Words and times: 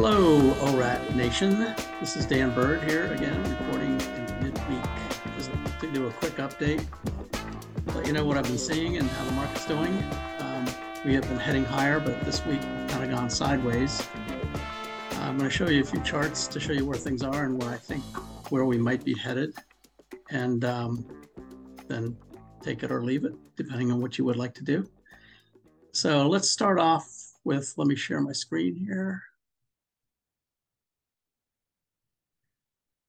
Hello, 0.00 0.54
ORAT 0.60 1.16
Nation. 1.16 1.74
This 1.98 2.16
is 2.16 2.24
Dan 2.24 2.54
Bird 2.54 2.88
here 2.88 3.12
again, 3.12 3.42
reporting 3.50 4.00
in 4.00 4.44
midweek. 4.44 4.84
Just 5.36 5.50
to 5.80 5.90
do 5.92 6.06
a 6.06 6.12
quick 6.12 6.36
update, 6.36 6.86
let 7.96 8.06
you 8.06 8.12
know 8.12 8.24
what 8.24 8.38
I've 8.38 8.44
been 8.44 8.58
seeing 8.58 8.96
and 8.96 9.10
how 9.10 9.24
the 9.24 9.32
market's 9.32 9.66
doing. 9.66 9.92
Um, 10.38 10.66
we 11.04 11.14
have 11.14 11.24
been 11.24 11.36
heading 11.36 11.64
higher, 11.64 11.98
but 11.98 12.20
this 12.24 12.46
week 12.46 12.60
kind 12.60 13.02
of 13.02 13.10
gone 13.10 13.28
sideways. 13.28 14.00
I'm 15.14 15.36
going 15.36 15.50
to 15.50 15.56
show 15.56 15.68
you 15.68 15.82
a 15.82 15.84
few 15.84 16.00
charts 16.04 16.46
to 16.46 16.60
show 16.60 16.72
you 16.72 16.86
where 16.86 16.96
things 16.96 17.24
are 17.24 17.46
and 17.46 17.60
where 17.60 17.70
I 17.70 17.76
think 17.76 18.04
where 18.52 18.66
we 18.66 18.78
might 18.78 19.02
be 19.02 19.14
headed, 19.14 19.52
and 20.30 20.64
um, 20.64 21.04
then 21.88 22.16
take 22.62 22.84
it 22.84 22.92
or 22.92 23.02
leave 23.02 23.24
it, 23.24 23.34
depending 23.56 23.90
on 23.90 24.00
what 24.00 24.16
you 24.16 24.24
would 24.26 24.36
like 24.36 24.54
to 24.54 24.62
do. 24.62 24.88
So 25.90 26.28
let's 26.28 26.48
start 26.48 26.78
off 26.78 27.12
with, 27.42 27.74
let 27.76 27.88
me 27.88 27.96
share 27.96 28.20
my 28.20 28.30
screen 28.30 28.76
here. 28.76 29.24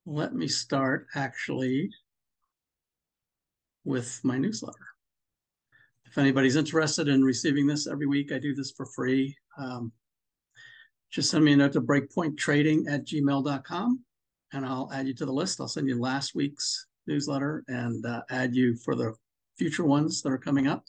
Let 0.10 0.34
me 0.34 0.48
start 0.48 1.06
actually 1.16 1.92
with 3.86 4.20
my 4.24 4.40
newsletter. 4.40 4.76
If 6.06 6.18
anybody's 6.18 6.56
interested 6.56 7.08
in 7.08 7.24
receiving 7.24 7.68
this 7.68 7.86
every 7.86 8.08
week, 8.08 8.32
I 8.32 8.40
do 8.40 8.56
this 8.56 8.72
for 8.72 8.88
free. 8.88 9.36
Um, 9.60 9.92
just 11.12 11.30
send 11.30 11.46
me 11.46 11.54
a 11.54 11.58
note 11.58 11.74
to 11.74 11.82
breakpointtrading 11.82 12.92
at 12.92 13.06
gmail.com 13.06 14.04
and 14.54 14.66
I'll 14.66 14.90
add 14.92 15.08
you 15.08 15.14
to 15.14 15.26
the 15.28 15.32
list. 15.32 15.62
I'll 15.62 15.68
send 15.68 15.88
you 15.88 16.02
last 16.02 16.34
week's 16.34 16.88
newsletter 17.06 17.64
and 17.68 18.04
uh, 18.04 18.24
add 18.32 18.56
you 18.56 18.76
for 18.78 18.96
the 18.96 19.14
future 19.60 19.86
ones 19.86 20.24
that 20.24 20.32
are 20.32 20.40
coming 20.40 20.68
up. 20.68 20.86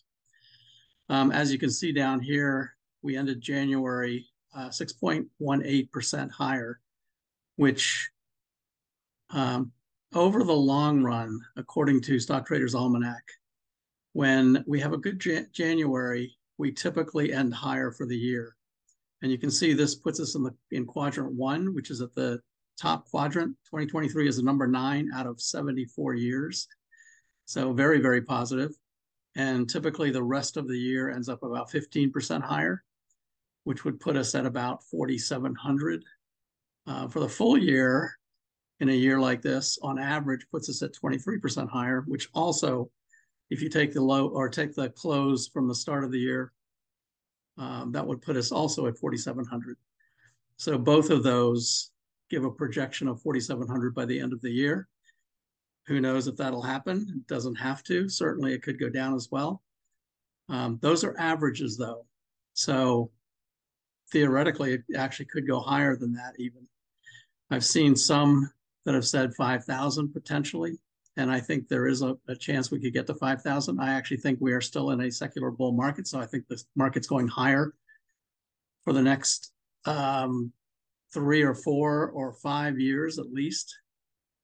Um, 1.10 1.30
as 1.30 1.52
you 1.52 1.58
can 1.58 1.70
see 1.70 1.92
down 1.92 2.20
here, 2.20 2.74
we 3.02 3.18
ended 3.18 3.42
January 3.42 4.26
6.18% 4.56 6.24
uh, 6.24 6.32
higher, 6.32 6.80
which 7.56 8.10
um, 9.32 9.72
over 10.14 10.42
the 10.42 10.52
long 10.52 11.02
run, 11.02 11.38
according 11.56 12.00
to 12.02 12.18
Stock 12.18 12.46
Traders 12.46 12.74
Almanac, 12.74 13.22
when 14.12 14.64
we 14.66 14.80
have 14.80 14.92
a 14.92 14.98
good 14.98 15.22
January, 15.52 16.36
we 16.58 16.72
typically 16.72 17.32
end 17.32 17.54
higher 17.54 17.92
for 17.92 18.06
the 18.06 18.16
year. 18.16 18.56
And 19.22 19.30
you 19.30 19.38
can 19.38 19.50
see 19.50 19.72
this 19.72 19.94
puts 19.94 20.18
us 20.18 20.34
in 20.34 20.42
the 20.42 20.54
in 20.72 20.84
quadrant 20.84 21.32
one, 21.32 21.74
which 21.74 21.90
is 21.90 22.00
at 22.00 22.14
the 22.14 22.40
top 22.80 23.06
quadrant. 23.08 23.56
2023 23.66 24.28
is 24.28 24.36
the 24.38 24.42
number 24.42 24.66
nine 24.66 25.10
out 25.14 25.26
of 25.26 25.40
74 25.40 26.14
years. 26.14 26.66
So 27.44 27.72
very, 27.72 28.00
very 28.00 28.22
positive. 28.22 28.72
And 29.36 29.68
typically 29.68 30.10
the 30.10 30.22
rest 30.22 30.56
of 30.56 30.66
the 30.66 30.78
year 30.78 31.10
ends 31.10 31.28
up 31.28 31.42
about 31.42 31.70
15% 31.70 32.42
higher, 32.42 32.82
which 33.64 33.84
would 33.84 34.00
put 34.00 34.16
us 34.16 34.34
at 34.34 34.46
about 34.46 34.82
4,700. 34.84 36.02
Uh, 36.86 37.06
for 37.08 37.20
the 37.20 37.28
full 37.28 37.58
year, 37.58 38.18
in 38.80 38.88
a 38.88 38.92
year 38.92 39.20
like 39.20 39.42
this 39.42 39.78
on 39.82 39.98
average 39.98 40.46
puts 40.50 40.68
us 40.68 40.82
at 40.82 40.94
23% 40.94 41.68
higher, 41.68 42.02
which 42.06 42.28
also, 42.34 42.90
if 43.50 43.62
you 43.62 43.68
take 43.68 43.92
the 43.92 44.02
low 44.02 44.28
or 44.28 44.48
take 44.48 44.74
the 44.74 44.88
close 44.90 45.48
from 45.48 45.68
the 45.68 45.74
start 45.74 46.02
of 46.02 46.10
the 46.10 46.18
year, 46.18 46.52
um, 47.58 47.92
that 47.92 48.06
would 48.06 48.22
put 48.22 48.36
us 48.36 48.50
also 48.50 48.86
at 48.86 48.98
4,700. 48.98 49.76
So 50.56 50.78
both 50.78 51.10
of 51.10 51.22
those 51.22 51.90
give 52.30 52.44
a 52.44 52.50
projection 52.50 53.08
of 53.08 53.20
4,700 53.20 53.94
by 53.94 54.06
the 54.06 54.18
end 54.18 54.32
of 54.32 54.40
the 54.40 54.50
year. 54.50 54.88
Who 55.86 56.00
knows 56.00 56.26
if 56.26 56.36
that'll 56.36 56.62
happen? 56.62 57.06
It 57.16 57.26
doesn't 57.26 57.56
have 57.56 57.82
to. 57.84 58.08
Certainly 58.08 58.54
it 58.54 58.62
could 58.62 58.78
go 58.78 58.88
down 58.88 59.14
as 59.14 59.28
well. 59.30 59.62
Um, 60.48 60.78
those 60.80 61.04
are 61.04 61.18
averages 61.18 61.76
though. 61.76 62.06
So 62.54 63.10
theoretically, 64.12 64.74
it 64.74 64.82
actually 64.96 65.26
could 65.26 65.46
go 65.46 65.60
higher 65.60 65.96
than 65.96 66.12
that 66.14 66.34
even. 66.38 66.66
I've 67.50 67.64
seen 67.64 67.96
some 67.96 68.50
that 68.84 68.94
have 68.94 69.06
said 69.06 69.34
5,000 69.34 70.12
potentially. 70.12 70.78
And 71.16 71.30
I 71.30 71.40
think 71.40 71.68
there 71.68 71.86
is 71.86 72.02
a, 72.02 72.16
a 72.28 72.36
chance 72.36 72.70
we 72.70 72.80
could 72.80 72.94
get 72.94 73.06
to 73.08 73.14
5,000. 73.14 73.80
I 73.80 73.92
actually 73.92 74.18
think 74.18 74.38
we 74.40 74.52
are 74.52 74.60
still 74.60 74.90
in 74.90 75.02
a 75.02 75.10
secular 75.10 75.50
bull 75.50 75.72
market. 75.72 76.06
So 76.06 76.20
I 76.20 76.26
think 76.26 76.46
the 76.48 76.62
market's 76.76 77.06
going 77.06 77.28
higher 77.28 77.74
for 78.84 78.92
the 78.92 79.02
next 79.02 79.52
um, 79.84 80.52
three 81.12 81.42
or 81.42 81.54
four 81.54 82.10
or 82.10 82.32
five 82.34 82.78
years 82.78 83.18
at 83.18 83.32
least 83.32 83.76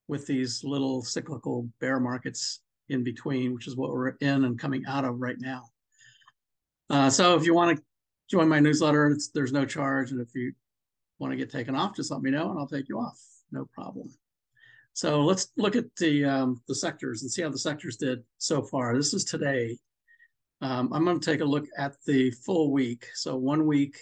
with 0.08 0.26
these 0.26 0.62
little 0.64 1.02
cyclical 1.02 1.68
bear 1.80 1.98
markets 2.00 2.60
in 2.88 3.02
between, 3.02 3.54
which 3.54 3.66
is 3.66 3.76
what 3.76 3.90
we're 3.90 4.10
in 4.20 4.44
and 4.44 4.58
coming 4.58 4.84
out 4.86 5.04
of 5.04 5.20
right 5.20 5.40
now. 5.40 5.64
Uh, 6.90 7.10
so 7.10 7.34
if 7.34 7.44
you 7.44 7.54
want 7.54 7.76
to 7.76 7.82
join 8.30 8.48
my 8.48 8.60
newsletter, 8.60 9.16
there's 9.34 9.52
no 9.52 9.64
charge. 9.64 10.12
And 10.12 10.20
if 10.20 10.28
you 10.34 10.52
want 11.18 11.32
to 11.32 11.36
get 11.36 11.50
taken 11.50 11.74
off, 11.74 11.96
just 11.96 12.10
let 12.10 12.22
me 12.22 12.30
know 12.30 12.50
and 12.50 12.58
I'll 12.58 12.68
take 12.68 12.88
you 12.88 12.98
off. 12.98 13.18
No 13.50 13.66
problem. 13.72 14.08
So 14.96 15.20
let's 15.20 15.48
look 15.58 15.76
at 15.76 15.94
the 15.96 16.24
um, 16.24 16.62
the 16.68 16.74
sectors 16.74 17.20
and 17.20 17.30
see 17.30 17.42
how 17.42 17.50
the 17.50 17.58
sectors 17.58 17.98
did 17.98 18.22
so 18.38 18.62
far. 18.62 18.96
This 18.96 19.12
is 19.12 19.26
today. 19.26 19.76
Um, 20.62 20.90
I'm 20.90 21.04
going 21.04 21.20
to 21.20 21.30
take 21.30 21.42
a 21.42 21.44
look 21.44 21.66
at 21.76 21.96
the 22.06 22.30
full 22.30 22.72
week. 22.72 23.04
So 23.12 23.36
one 23.36 23.66
week, 23.66 23.98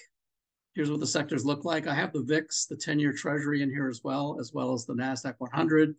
here's 0.76 0.92
what 0.92 1.00
the 1.00 1.06
sectors 1.08 1.44
look 1.44 1.64
like. 1.64 1.88
I 1.88 1.94
have 1.94 2.12
the 2.12 2.22
VIX, 2.22 2.66
the 2.66 2.76
10-year 2.76 3.12
Treasury 3.12 3.60
in 3.60 3.70
here 3.70 3.88
as 3.88 4.02
well, 4.04 4.36
as 4.38 4.52
well 4.52 4.72
as 4.72 4.86
the 4.86 4.94
Nasdaq 4.94 5.34
100, 5.38 5.96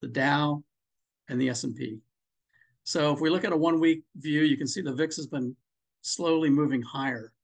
the 0.00 0.08
Dow, 0.08 0.64
and 1.28 1.38
the 1.38 1.50
S&P. 1.50 1.98
So 2.84 3.12
if 3.12 3.20
we 3.20 3.28
look 3.28 3.44
at 3.44 3.52
a 3.52 3.56
one-week 3.56 4.02
view, 4.16 4.44
you 4.44 4.56
can 4.56 4.66
see 4.66 4.80
the 4.80 4.94
VIX 4.94 5.14
has 5.16 5.26
been 5.26 5.54
slowly 6.00 6.48
moving 6.48 6.80
higher, 6.80 7.34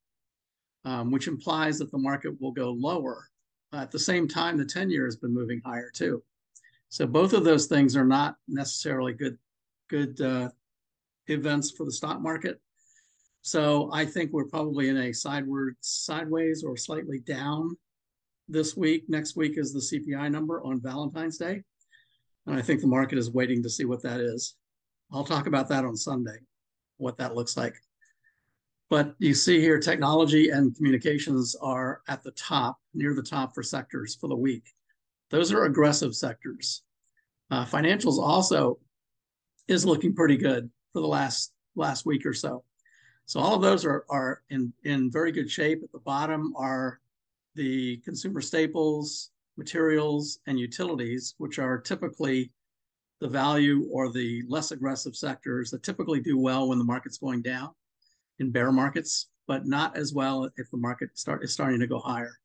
um, 0.87 1.11
which 1.11 1.29
implies 1.29 1.79
that 1.81 1.93
the 1.93 1.99
market 1.99 2.41
will 2.41 2.53
go 2.53 2.71
lower. 2.71 3.29
at 3.75 3.91
the 3.91 3.99
same 3.99 4.27
time, 4.27 4.57
the 4.57 4.65
10-year 4.65 5.05
has 5.05 5.17
been 5.17 5.35
moving 5.35 5.61
higher 5.67 5.91
too. 5.95 6.23
So 6.89 7.07
both 7.07 7.33
of 7.33 7.45
those 7.45 7.67
things 7.67 7.97
are 7.97 8.05
not 8.05 8.37
necessarily 8.47 9.13
good 9.13 9.39
good 9.89 10.21
uh, 10.21 10.51
events 11.27 11.71
for 11.71 11.85
the 11.85 11.93
stock 11.93 12.21
market. 12.21 12.61
So 13.43 13.91
I 13.93 14.05
think 14.05 14.33
we're 14.33 14.45
probably 14.45 14.89
in 14.89 14.97
a 14.99 15.13
sideward 15.13 15.77
sideways 15.81 16.63
or 16.63 16.77
slightly 16.77 17.21
down 17.21 17.77
this 18.49 18.77
week. 18.77 19.05
Next 19.09 19.37
week 19.37 19.57
is 19.57 19.73
the 19.73 19.81
CPI 19.81 20.31
number 20.31 20.63
on 20.63 20.81
Valentine's 20.81 21.39
Day. 21.39 21.63
And 22.47 22.57
I 22.57 22.63
think 22.63 22.81
the 22.81 22.87
market 22.87 23.19
is 23.19 23.31
waiting 23.31 23.63
to 23.63 23.71
see 23.71 23.85
what 23.85 24.03
that 24.03 24.21
is. 24.21 24.57
I'll 25.13 25.25
talk 25.25 25.47
about 25.47 25.69
that 25.69 25.85
on 25.85 25.97
Sunday, 25.97 26.39
what 26.99 27.17
that 27.19 27.35
looks 27.35 27.57
like. 27.57 27.75
But 28.91 29.15
you 29.19 29.35
see 29.35 29.61
here, 29.61 29.79
technology 29.79 30.49
and 30.51 30.75
communications 30.75 31.55
are 31.61 32.01
at 32.09 32.23
the 32.23 32.31
top, 32.33 32.79
near 32.95 33.15
the 33.15 33.23
top 33.23 33.55
for 33.55 33.63
sectors 33.63 34.15
for 34.15 34.29
the 34.29 34.37
week. 34.37 34.65
Those 35.31 35.53
are 35.53 35.65
aggressive 35.65 36.15
sectors. 36.15 36.83
Uh, 37.51 37.65
financials 37.65 38.19
also 38.19 38.79
is 39.69 39.85
looking 39.85 40.15
pretty 40.15 40.37
good 40.37 40.71
for 40.93 41.01
the 41.01 41.09
last 41.09 41.53
last 41.77 42.07
week 42.07 42.27
or 42.27 42.35
so. 42.35 42.65
So 43.27 43.41
all 43.41 43.55
of 43.55 43.63
those 43.63 43.85
are 43.85 44.05
are 44.09 44.43
in 44.51 44.73
in 44.85 45.11
very 45.11 45.33
good 45.33 45.51
shape. 45.51 45.83
At 45.83 45.93
the 45.93 45.99
bottom 45.99 46.55
are 46.57 47.01
the 47.55 47.99
consumer 47.99 48.41
staples, 48.41 49.31
materials, 49.57 50.39
and 50.47 50.59
utilities, 50.59 51.35
which 51.39 51.59
are 51.59 51.79
typically 51.79 52.51
the 53.21 53.29
value 53.29 53.89
or 53.93 54.13
the 54.13 54.43
less 54.49 54.71
aggressive 54.71 55.17
sectors 55.17 55.71
that 55.71 55.83
typically 55.83 56.21
do 56.21 56.39
well 56.39 56.69
when 56.69 56.79
the 56.79 56.85
market's 56.85 57.19
going 57.19 57.43
down 57.43 57.71
in 58.39 58.51
bear 58.51 58.71
markets, 58.71 59.29
but 59.47 59.67
not 59.67 59.97
as 59.97 60.15
well 60.15 60.49
if 60.57 60.71
the 60.71 60.77
market 60.77 61.11
start 61.19 61.43
is 61.43 61.53
starting 61.53 61.81
to 61.81 61.87
go 61.87 61.99
higher. 61.99 62.39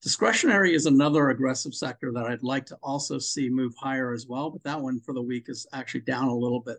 Discretionary 0.00 0.74
is 0.74 0.86
another 0.86 1.30
aggressive 1.30 1.74
sector 1.74 2.12
that 2.12 2.26
I'd 2.26 2.44
like 2.44 2.66
to 2.66 2.78
also 2.82 3.18
see 3.18 3.50
move 3.50 3.74
higher 3.76 4.12
as 4.12 4.26
well, 4.28 4.48
but 4.48 4.62
that 4.62 4.80
one 4.80 5.00
for 5.00 5.12
the 5.12 5.22
week 5.22 5.48
is 5.48 5.66
actually 5.72 6.02
down 6.02 6.28
a 6.28 6.36
little 6.36 6.60
bit. 6.60 6.78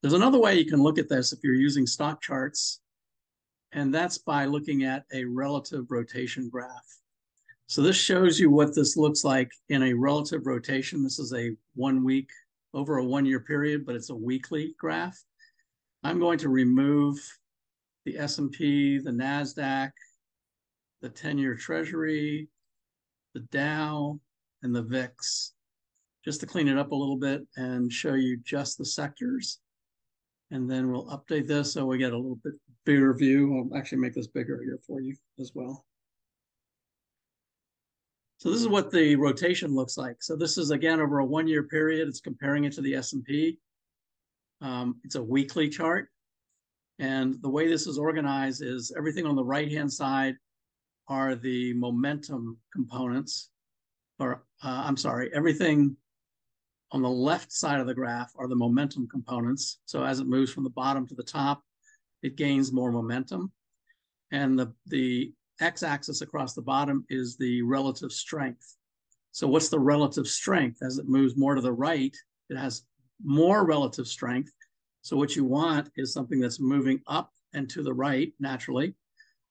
There's 0.00 0.14
another 0.14 0.38
way 0.38 0.54
you 0.54 0.64
can 0.64 0.82
look 0.82 0.98
at 0.98 1.10
this 1.10 1.32
if 1.32 1.40
you're 1.42 1.54
using 1.54 1.86
stock 1.86 2.22
charts, 2.22 2.80
and 3.72 3.94
that's 3.94 4.16
by 4.16 4.46
looking 4.46 4.84
at 4.84 5.04
a 5.12 5.24
relative 5.24 5.90
rotation 5.90 6.48
graph. 6.48 6.98
So 7.66 7.82
this 7.82 7.96
shows 7.96 8.40
you 8.40 8.50
what 8.50 8.74
this 8.74 8.96
looks 8.96 9.24
like 9.24 9.50
in 9.68 9.82
a 9.82 9.92
relative 9.92 10.46
rotation. 10.46 11.04
This 11.04 11.18
is 11.18 11.34
a 11.34 11.54
one 11.74 12.02
week 12.02 12.30
over 12.72 12.96
a 12.96 13.04
one 13.04 13.26
year 13.26 13.40
period, 13.40 13.84
but 13.84 13.94
it's 13.94 14.08
a 14.08 14.16
weekly 14.16 14.74
graph. 14.78 15.22
I'm 16.02 16.18
going 16.18 16.38
to 16.38 16.48
remove 16.48 17.18
the 18.06 18.16
S&P, 18.18 18.98
the 18.98 19.10
NASDAQ, 19.10 19.90
the 21.02 21.10
10-year 21.10 21.54
treasury, 21.54 22.48
the 23.34 23.40
Dow, 23.40 24.18
and 24.62 24.74
the 24.74 24.82
VIX, 24.82 25.52
just 26.24 26.40
to 26.40 26.46
clean 26.46 26.68
it 26.68 26.78
up 26.78 26.92
a 26.92 26.96
little 26.96 27.16
bit 27.16 27.46
and 27.56 27.92
show 27.92 28.14
you 28.14 28.38
just 28.44 28.78
the 28.78 28.84
sectors. 28.84 29.60
And 30.50 30.70
then 30.70 30.90
we'll 30.90 31.06
update 31.06 31.46
this 31.46 31.72
so 31.74 31.86
we 31.86 31.98
get 31.98 32.12
a 32.12 32.16
little 32.16 32.40
bit 32.42 32.54
bigger 32.84 33.12
view. 33.14 33.56
I'll 33.56 33.78
actually 33.78 33.98
make 33.98 34.14
this 34.14 34.26
bigger 34.26 34.60
here 34.62 34.78
for 34.86 35.00
you 35.00 35.14
as 35.38 35.52
well. 35.54 35.84
So 38.38 38.50
this 38.50 38.60
is 38.60 38.68
what 38.68 38.90
the 38.90 39.16
rotation 39.16 39.74
looks 39.74 39.96
like. 39.96 40.22
So 40.22 40.36
this 40.36 40.58
is 40.58 40.70
again 40.70 41.00
over 41.00 41.18
a 41.18 41.24
one-year 41.24 41.64
period. 41.64 42.08
It's 42.08 42.20
comparing 42.20 42.64
it 42.64 42.72
to 42.74 42.80
the 42.80 42.94
S&P. 42.94 43.58
Um, 44.60 45.00
it's 45.04 45.16
a 45.16 45.22
weekly 45.22 45.68
chart. 45.68 46.08
And 47.00 47.40
the 47.42 47.48
way 47.48 47.68
this 47.68 47.86
is 47.86 47.98
organized 47.98 48.62
is 48.62 48.92
everything 48.96 49.26
on 49.26 49.36
the 49.36 49.44
right-hand 49.44 49.92
side 49.92 50.36
are 51.08 51.34
the 51.34 51.72
momentum 51.74 52.58
components, 52.72 53.50
or 54.18 54.44
uh, 54.62 54.82
I'm 54.86 54.96
sorry, 54.96 55.30
everything 55.34 55.96
on 56.92 57.02
the 57.02 57.08
left 57.08 57.52
side 57.52 57.80
of 57.80 57.86
the 57.86 57.94
graph 57.94 58.32
are 58.38 58.48
the 58.48 58.56
momentum 58.56 59.08
components. 59.08 59.80
So 59.84 60.04
as 60.04 60.20
it 60.20 60.26
moves 60.26 60.50
from 60.50 60.64
the 60.64 60.70
bottom 60.70 61.06
to 61.06 61.14
the 61.14 61.22
top, 61.22 61.62
it 62.22 62.36
gains 62.36 62.72
more 62.72 62.90
momentum. 62.90 63.52
And 64.32 64.58
the, 64.58 64.72
the 64.86 65.32
x-axis 65.60 66.20
across 66.20 66.54
the 66.54 66.62
bottom 66.62 67.04
is 67.08 67.36
the 67.36 67.62
relative 67.62 68.12
strength. 68.12 68.76
So 69.32 69.46
what's 69.46 69.68
the 69.68 69.78
relative 69.78 70.26
strength? 70.26 70.78
As 70.82 70.98
it 70.98 71.08
moves 71.08 71.36
more 71.36 71.54
to 71.54 71.60
the 71.60 71.72
right, 71.72 72.16
it 72.48 72.56
has 72.56 72.82
more 73.22 73.64
relative 73.66 74.06
strength. 74.06 74.52
So 75.02 75.16
what 75.16 75.36
you 75.36 75.44
want 75.44 75.90
is 75.96 76.12
something 76.12 76.40
that's 76.40 76.60
moving 76.60 77.00
up 77.06 77.30
and 77.54 77.68
to 77.70 77.82
the 77.82 77.94
right 77.94 78.32
naturally. 78.40 78.94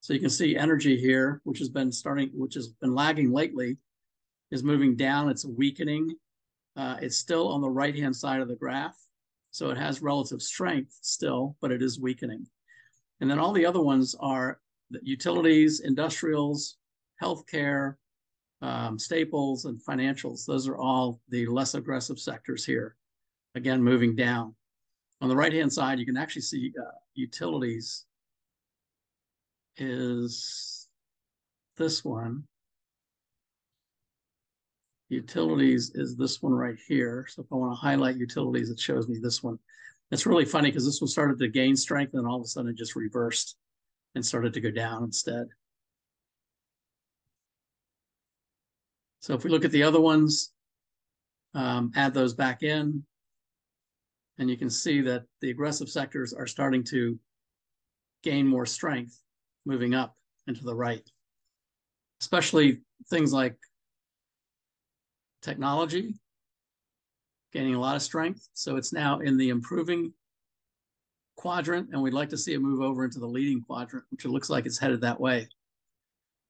So 0.07 0.13
you 0.13 0.21
can 0.21 0.29
see 0.29 0.55
energy 0.55 0.95
here, 0.95 1.41
which 1.43 1.59
has 1.59 1.67
been 1.67 1.91
starting, 1.91 2.29
which 2.33 2.53
has 2.53 2.69
been 2.69 2.95
lagging 2.95 3.29
lately, 3.29 3.75
is 4.51 4.63
moving 4.63 4.95
down. 4.95 5.27
It's 5.27 5.43
weakening. 5.43 6.15
Uh, 6.77 6.95
it's 7.01 7.17
still 7.17 7.49
on 7.49 7.59
the 7.59 7.69
right-hand 7.69 8.15
side 8.15 8.39
of 8.39 8.47
the 8.47 8.55
graph. 8.55 8.95
So 9.51 9.69
it 9.69 9.77
has 9.77 10.01
relative 10.01 10.41
strength 10.41 10.97
still, 11.01 11.57
but 11.59 11.73
it 11.73 11.81
is 11.81 11.99
weakening. 11.99 12.47
And 13.19 13.29
then 13.29 13.37
all 13.37 13.51
the 13.51 13.65
other 13.65 13.81
ones 13.81 14.15
are 14.21 14.61
utilities, 15.01 15.81
industrials, 15.81 16.77
healthcare, 17.21 17.95
um, 18.61 18.97
staples, 18.97 19.65
and 19.65 19.77
financials. 19.77 20.45
Those 20.45 20.69
are 20.69 20.77
all 20.77 21.19
the 21.27 21.47
less 21.47 21.73
aggressive 21.73 22.17
sectors 22.17 22.63
here. 22.63 22.95
Again, 23.55 23.83
moving 23.83 24.15
down. 24.15 24.55
On 25.19 25.27
the 25.27 25.35
right-hand 25.35 25.73
side, 25.73 25.99
you 25.99 26.05
can 26.05 26.15
actually 26.15 26.43
see 26.43 26.71
uh, 26.81 26.91
utilities 27.13 28.05
is 29.77 30.87
this 31.77 32.03
one. 32.03 32.43
Utilities 35.09 35.91
is 35.95 36.17
this 36.17 36.41
one 36.41 36.53
right 36.53 36.77
here. 36.87 37.25
So 37.29 37.43
if 37.43 37.47
I 37.51 37.55
want 37.55 37.73
to 37.73 37.79
highlight 37.79 38.17
utilities, 38.17 38.69
it 38.69 38.79
shows 38.79 39.07
me 39.07 39.19
this 39.21 39.41
one. 39.41 39.57
It's 40.11 40.25
really 40.25 40.45
funny 40.45 40.69
because 40.69 40.85
this 40.85 41.01
one 41.01 41.07
started 41.07 41.39
to 41.39 41.47
gain 41.47 41.75
strength 41.75 42.13
and 42.13 42.27
all 42.27 42.37
of 42.37 42.43
a 42.43 42.47
sudden 42.47 42.71
it 42.71 42.77
just 42.77 42.95
reversed 42.95 43.55
and 44.15 44.25
started 44.25 44.53
to 44.53 44.61
go 44.61 44.71
down 44.71 45.03
instead. 45.03 45.47
So 49.21 49.33
if 49.33 49.43
we 49.43 49.49
look 49.49 49.65
at 49.65 49.71
the 49.71 49.83
other 49.83 49.99
ones, 49.99 50.51
um, 51.53 51.91
add 51.95 52.13
those 52.13 52.33
back 52.33 52.63
in, 52.63 53.03
and 54.37 54.49
you 54.49 54.57
can 54.57 54.69
see 54.69 55.01
that 55.01 55.23
the 55.41 55.49
aggressive 55.49 55.89
sectors 55.89 56.33
are 56.33 56.47
starting 56.47 56.83
to 56.85 57.19
gain 58.23 58.47
more 58.47 58.65
strength 58.65 59.21
moving 59.67 59.93
up 59.93 60.15
and 60.47 60.55
to 60.55 60.63
the 60.63 60.73
right, 60.73 61.07
especially 62.21 62.79
things 63.09 63.33
like 63.33 63.55
technology 65.41 66.15
gaining 67.53 67.75
a 67.75 67.79
lot 67.79 67.95
of 67.95 68.01
strength. 68.01 68.47
So 68.53 68.75
it's 68.75 68.93
now 68.93 69.19
in 69.19 69.37
the 69.37 69.49
improving 69.49 70.13
quadrant, 71.35 71.89
and 71.91 72.01
we'd 72.01 72.13
like 72.13 72.29
to 72.29 72.37
see 72.37 72.53
it 72.53 72.61
move 72.61 72.81
over 72.81 73.05
into 73.05 73.19
the 73.19 73.27
leading 73.27 73.63
quadrant, 73.63 74.05
which 74.09 74.25
it 74.25 74.29
looks 74.29 74.49
like 74.49 74.65
it's 74.65 74.79
headed 74.79 75.01
that 75.01 75.19
way. 75.19 75.47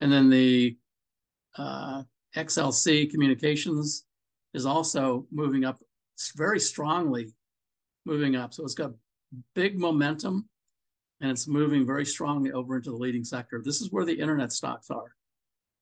And 0.02 0.12
then 0.12 0.30
the 0.30 0.78
uh, 1.58 2.04
XLC 2.36 3.10
communications 3.10 4.06
is 4.54 4.66
also 4.66 5.26
moving 5.32 5.66
up 5.66 5.80
very 6.36 6.60
strongly, 6.60 7.34
moving 8.06 8.36
up. 8.36 8.54
So 8.54 8.64
it's 8.64 8.74
got 8.74 8.94
big 9.54 9.78
momentum 9.78 10.48
and 11.22 11.32
it's 11.32 11.48
moving 11.48 11.86
very 11.86 12.06
strongly 12.06 12.52
over 12.52 12.76
into 12.76 12.92
the 12.92 12.98
leading 12.98 13.24
sector. 13.24 13.62
This 13.64 13.82
is 13.82 13.92
where 13.92 14.06
the 14.06 14.20
internet 14.20 14.52
stocks 14.52 14.90
are, 14.90 15.16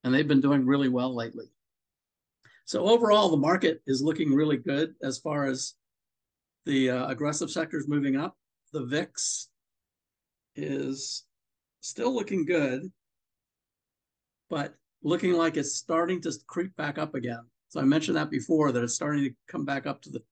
and 0.04 0.14
they've 0.14 0.28
been 0.28 0.40
doing 0.40 0.64
really 0.64 0.88
well 0.88 1.14
lately. 1.14 1.46
So 2.64 2.84
overall, 2.84 3.28
the 3.28 3.36
market 3.36 3.80
is 3.86 4.02
looking 4.02 4.34
really 4.34 4.56
good 4.56 4.94
as 5.02 5.18
far 5.18 5.46
as 5.46 5.74
the 6.64 6.90
uh, 6.90 7.06
aggressive 7.06 7.50
sectors 7.50 7.86
moving 7.86 8.16
up. 8.16 8.36
The 8.72 8.84
VIX 8.84 9.48
is 10.56 11.24
still 11.80 12.12
looking 12.12 12.44
good, 12.44 12.90
but 14.50 14.74
looking 15.02 15.34
like 15.34 15.56
it's 15.56 15.76
starting 15.76 16.20
to 16.22 16.32
creep 16.48 16.74
back 16.76 16.98
up 16.98 17.14
again. 17.14 17.44
So 17.68 17.80
I 17.80 17.84
mentioned 17.84 18.16
that 18.16 18.30
before 18.30 18.72
that 18.72 18.82
it's 18.82 18.94
starting 18.94 19.24
to 19.24 19.34
come 19.48 19.64
back 19.64 19.86
up 19.86 20.02
to 20.02 20.10
the 20.10 20.22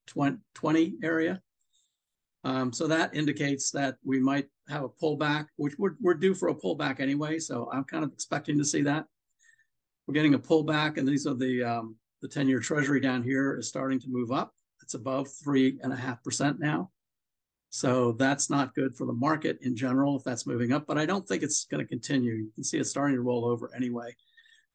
20 0.55 0.95
area. 1.03 1.41
Um, 2.45 2.73
so 2.73 2.87
that 2.87 3.15
indicates 3.15 3.71
that 3.71 3.97
we 4.05 4.21
might 4.21 4.47
have 4.69 4.85
a 4.85 4.89
pullback, 4.89 5.47
which 5.57 5.75
we're, 5.79 5.95
we're 6.01 6.15
due 6.15 6.35
for 6.35 6.49
a 6.49 6.55
pullback 6.55 7.01
anyway. 7.01 7.39
So 7.39 7.71
I'm 7.73 7.85
kind 7.85 8.05
of 8.05 8.13
expecting 8.13 8.59
to 8.59 8.65
see 8.65 8.83
that. 8.83 9.07
We're 10.07 10.15
getting 10.15 10.35
a 10.35 10.39
pullback, 10.39 10.99
and 10.99 11.09
these 11.09 11.27
are 11.27 11.35
the 11.35 11.63
um, 11.65 11.97
the 12.21 12.29
10-year 12.29 12.61
Treasury 12.61 13.01
down 13.01 13.23
here 13.23 13.59
is 13.59 13.69
starting 13.69 13.99
to 14.01 14.09
move 14.09 14.31
up. 14.31 14.53
It's 14.83 14.95
above 14.95 15.29
three 15.43 15.79
and 15.83 15.93
a 15.93 15.97
half 15.97 16.23
percent 16.23 16.61
now. 16.61 16.91
So 17.71 18.13
that's 18.13 18.51
not 18.51 18.75
good 18.75 18.95
for 18.95 19.07
the 19.07 19.13
market 19.13 19.59
in 19.63 19.75
general 19.75 20.17
if 20.17 20.25
that's 20.25 20.47
moving 20.47 20.73
up, 20.73 20.87
but 20.87 20.97
I 20.97 21.07
don't 21.07 21.27
think 21.27 21.43
it's 21.43 21.65
going 21.65 21.83
to 21.83 21.89
continue. 21.89 22.35
You 22.35 22.51
can 22.55 22.65
see 22.65 22.79
it's 22.79 22.91
starting 22.91 23.17
to 23.17 23.23
roll 23.23 23.47
over 23.47 23.71
anyway. 23.75 24.15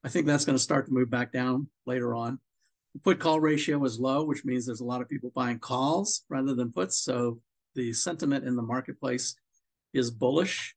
I 0.04 0.08
think 0.08 0.26
that's 0.26 0.44
going 0.44 0.58
to 0.58 0.62
start 0.62 0.86
to 0.86 0.92
move 0.92 1.10
back 1.10 1.32
down 1.32 1.68
later 1.86 2.14
on. 2.14 2.38
The 2.94 3.00
put 3.00 3.18
call 3.18 3.40
ratio 3.40 3.82
is 3.84 3.98
low, 3.98 4.24
which 4.24 4.44
means 4.44 4.66
there's 4.66 4.80
a 4.80 4.84
lot 4.84 5.00
of 5.00 5.08
people 5.08 5.32
buying 5.34 5.58
calls 5.60 6.24
rather 6.28 6.54
than 6.54 6.72
puts. 6.72 6.98
So 6.98 7.40
the 7.74 7.92
sentiment 7.92 8.46
in 8.46 8.56
the 8.56 8.62
marketplace 8.62 9.36
is 9.92 10.10
bullish, 10.10 10.74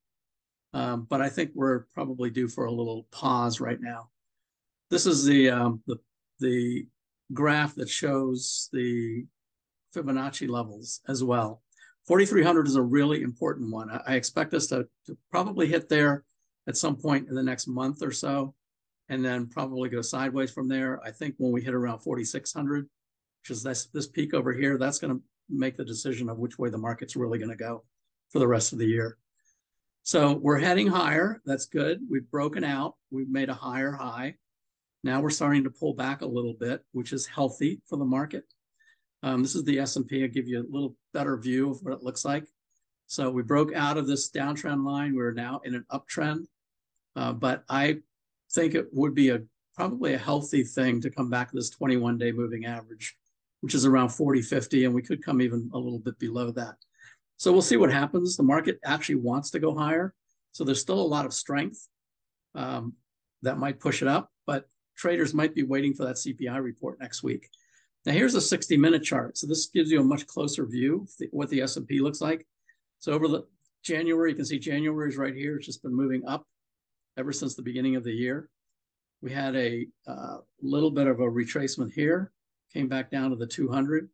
um, 0.74 1.06
but 1.10 1.22
I 1.22 1.30
think 1.30 1.52
we're 1.54 1.86
probably 1.94 2.30
due 2.30 2.48
for 2.48 2.66
a 2.66 2.72
little 2.72 3.08
pause 3.12 3.60
right 3.60 3.80
now. 3.80 4.10
This 4.90 5.06
is 5.06 5.26
the 5.26 5.50
um, 5.50 5.82
the 5.88 5.98
the 6.40 6.88
graph 7.34 7.76
that 7.76 7.90
shows 7.90 8.70
the 8.74 9.26
Fibonacci 9.96 10.50
levels 10.50 11.02
as 11.08 11.24
well. 11.24 11.62
4,300 12.08 12.68
is 12.68 12.76
a 12.76 12.82
really 12.82 13.22
important 13.22 13.72
one. 13.72 13.90
I, 13.90 14.02
I 14.08 14.16
expect 14.16 14.54
us 14.54 14.68
to, 14.68 14.88
to 15.06 15.18
probably 15.32 15.68
hit 15.68 15.88
there 15.88 16.26
at 16.68 16.78
some 16.78 16.96
point 16.96 17.30
in 17.30 17.36
the 17.36 17.44
next 17.44 17.68
month 17.68 18.02
or 18.04 18.12
so, 18.12 18.54
and 19.10 19.24
then 19.24 19.48
probably 19.48 19.90
go 19.90 20.02
sideways 20.02 20.52
from 20.52 20.68
there. 20.68 21.02
I 21.04 21.12
think 21.12 21.36
when 21.38 21.52
we 21.52 21.62
hit 21.62 21.74
around 21.74 22.00
4,600, 22.00 22.84
which 23.42 23.50
is 23.50 23.64
this, 23.64 23.86
this 23.88 24.08
peak 24.08 24.34
over 24.34 24.52
here, 24.52 24.78
that's 24.78 25.00
going 25.00 25.16
to 25.16 25.24
make 25.50 25.78
the 25.78 25.86
decision 25.86 26.30
of 26.30 26.38
which 26.38 26.58
way 26.58 26.70
the 26.70 26.78
market's 26.78 27.16
really 27.16 27.40
going 27.40 27.50
to 27.50 27.56
go 27.56 27.84
for 28.30 28.40
the 28.40 28.48
rest 28.48 28.74
of 28.74 28.80
the 28.80 28.88
year. 28.88 29.18
So 30.04 30.34
we're 30.34 30.60
heading 30.60 30.88
higher. 30.88 31.42
That's 31.46 31.66
good. 31.66 32.02
We've 32.10 32.30
broken 32.30 32.64
out. 32.64 32.96
We've 33.12 33.30
made 33.30 33.50
a 33.50 33.54
higher 33.54 33.92
high. 33.92 34.36
Now 35.04 35.22
we're 35.22 35.30
starting 35.30 35.64
to 35.64 35.70
pull 35.70 35.94
back 35.94 36.22
a 36.22 36.26
little 36.26 36.54
bit, 36.54 36.84
which 36.92 37.14
is 37.14 37.26
healthy 37.26 37.82
for 37.88 37.98
the 37.98 38.06
market. 38.06 38.44
Um, 39.22 39.42
this 39.42 39.56
is 39.56 39.64
the 39.64 39.80
S&P. 39.80 40.24
I'll 40.24 40.30
give 40.30 40.48
you 40.48 40.60
a 40.60 40.72
little 40.72 40.96
better 41.14 41.38
view 41.38 41.70
of 41.70 41.82
what 41.84 41.94
it 41.94 42.04
looks 42.04 42.26
like. 42.26 42.46
So 43.08 43.30
we 43.30 43.44
broke 43.44 43.74
out 43.74 43.98
of 43.98 44.08
this 44.08 44.30
downtrend 44.30 44.86
line. 44.86 45.16
We're 45.16 45.34
now 45.34 45.62
in 45.64 45.76
an 45.76 45.86
uptrend. 45.92 46.48
Uh, 47.16 47.32
but 47.32 47.64
I 47.70 48.00
think 48.52 48.76
it 48.76 48.88
would 48.92 49.14
be 49.14 49.30
a 49.30 49.42
probably 49.76 50.14
a 50.14 50.18
healthy 50.18 50.64
thing 50.64 51.02
to 51.02 51.10
come 51.10 51.30
back 51.30 51.50
to 51.50 51.56
this 51.56 51.70
21 51.70 52.18
day 52.18 52.32
moving 52.32 52.66
average 52.66 53.16
which 53.64 53.76
is 53.76 53.86
around 53.86 54.10
40, 54.10 54.42
50, 54.42 54.84
and 54.84 54.94
we 54.94 55.02
could 55.02 55.24
come 55.24 55.42
even 55.42 55.70
a 55.74 55.78
little 55.78 55.98
bit 55.98 56.20
below 56.20 56.52
that. 56.52 56.76
So 57.38 57.50
we'll 57.50 57.62
see 57.62 57.78
what 57.78 57.94
happens. 57.94 58.36
The 58.36 58.44
market 58.44 58.78
actually 58.84 59.16
wants 59.16 59.52
to 59.52 59.60
go 59.60 59.74
higher. 59.74 60.14
So 60.52 60.66
there's 60.66 60.82
still 60.82 61.00
a 61.00 61.02
lot 61.02 61.26
of 61.26 61.34
strength 61.34 61.88
um, 62.56 62.92
that 63.42 63.58
might 63.58 63.80
push 63.80 64.02
it 64.02 64.08
up, 64.10 64.30
but 64.46 64.66
traders 64.98 65.34
might 65.34 65.56
be 65.56 65.64
waiting 65.64 65.94
for 65.94 66.04
that 66.04 66.18
CPI 66.18 66.62
report 66.62 67.00
next 67.00 67.24
week. 67.24 67.48
Now 68.06 68.12
here's 68.12 68.36
a 68.36 68.42
60 68.42 68.76
minute 68.76 69.02
chart. 69.02 69.38
So 69.38 69.48
this 69.48 69.68
gives 69.68 69.90
you 69.90 70.02
a 70.02 70.04
much 70.04 70.28
closer 70.28 70.66
view 70.66 71.08
of 71.22 71.28
what 71.32 71.48
the 71.48 71.62
S&P 71.62 72.02
looks 72.02 72.20
like. 72.20 72.46
So 73.00 73.14
over 73.14 73.30
the 73.30 73.44
January, 73.82 74.32
you 74.32 74.36
can 74.36 74.44
see 74.44 74.60
January 74.60 75.08
is 75.08 75.16
right 75.16 75.34
here. 75.34 75.56
It's 75.56 75.68
just 75.68 75.84
been 75.84 75.96
moving 75.96 76.28
up 76.28 76.46
ever 77.18 77.32
since 77.32 77.56
the 77.56 77.62
beginning 77.62 77.96
of 77.96 78.04
the 78.04 78.12
year. 78.12 78.50
We 79.22 79.32
had 79.32 79.56
a 79.56 79.88
uh, 80.06 80.40
little 80.62 80.92
bit 80.92 81.08
of 81.08 81.22
a 81.22 81.24
retracement 81.24 81.94
here 81.94 82.34
came 82.74 82.88
back 82.88 83.12
down 83.12 83.30
to 83.30 83.36
the 83.36 83.48
200. 83.48 84.10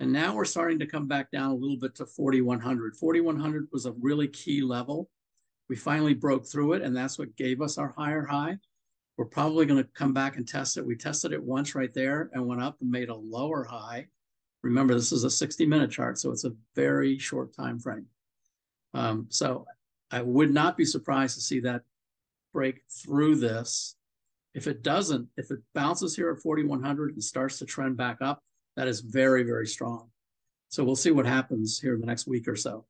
And 0.00 0.12
now 0.12 0.34
we're 0.34 0.44
starting 0.44 0.78
to 0.78 0.86
come 0.86 1.08
back 1.08 1.30
down 1.30 1.50
a 1.50 1.54
little 1.54 1.76
bit 1.76 1.94
to 1.96 2.06
4,100. 2.06 2.96
4,100 2.96 3.68
was 3.72 3.86
a 3.86 3.92
really 3.92 4.28
key 4.28 4.62
level 4.62 5.10
We 5.68 5.76
finally 5.76 6.14
broke 6.14 6.46
through 6.46 6.74
it, 6.74 6.82
and 6.82 6.96
that's 6.96 7.18
what 7.18 7.36
gave 7.36 7.60
us 7.60 7.76
our 7.78 7.94
higher 7.96 8.24
high. 8.24 8.58
We're 9.16 9.24
probably 9.24 9.66
going 9.66 9.82
to 9.82 9.90
come 9.94 10.14
back 10.14 10.36
and 10.36 10.46
test 10.46 10.76
it. 10.76 10.86
We 10.86 10.94
tested 10.94 11.32
it 11.32 11.42
once 11.42 11.74
right 11.74 11.92
there 11.92 12.30
and 12.32 12.46
went 12.46 12.62
up 12.62 12.76
and 12.80 12.90
made 12.90 13.08
a 13.08 13.16
lower 13.16 13.64
high. 13.64 14.06
Remember, 14.62 14.94
this 14.94 15.12
is 15.12 15.24
a 15.24 15.30
60 15.30 15.66
minute 15.66 15.90
chart, 15.90 16.18
so 16.18 16.30
it's 16.30 16.44
a 16.44 16.54
very 16.76 17.18
short 17.18 17.54
time 17.54 17.80
frame. 17.80 18.06
Um, 18.94 19.26
so 19.28 19.66
I 20.10 20.22
would 20.22 20.52
not 20.52 20.76
be 20.76 20.84
surprised 20.84 21.34
to 21.34 21.40
see 21.40 21.60
that 21.60 21.82
break 22.52 22.82
through 22.90 23.36
this. 23.36 23.96
If 24.58 24.66
it 24.66 24.82
doesn't, 24.82 25.28
if 25.36 25.52
it 25.52 25.60
bounces 25.72 26.16
here 26.16 26.32
at 26.32 26.40
4,100 26.40 27.12
and 27.12 27.22
starts 27.22 27.60
to 27.60 27.64
trend 27.64 27.96
back 27.96 28.16
up, 28.20 28.42
that 28.74 28.88
is 28.88 28.98
very, 28.98 29.44
very 29.44 29.68
strong. 29.68 30.10
So 30.68 30.82
we'll 30.82 30.96
see 30.96 31.12
what 31.12 31.26
happens 31.26 31.78
here 31.78 31.94
in 31.94 32.00
the 32.00 32.08
next 32.08 32.26
week 32.26 32.48
or 32.48 32.56
so. 32.56 32.84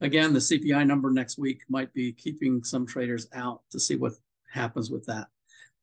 Again, 0.00 0.32
the 0.32 0.40
CPI 0.40 0.84
number 0.84 1.12
next 1.12 1.38
week 1.38 1.60
might 1.68 1.94
be 1.94 2.10
keeping 2.12 2.64
some 2.64 2.84
traders 2.84 3.28
out 3.32 3.60
to 3.70 3.78
see 3.78 3.94
what 3.94 4.14
happens 4.52 4.90
with 4.90 5.06
that. 5.06 5.28